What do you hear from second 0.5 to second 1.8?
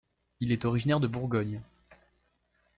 est originaire de Bourgogne.